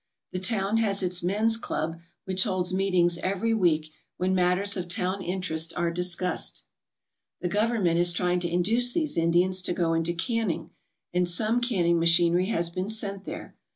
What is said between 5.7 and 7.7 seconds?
are discussed. The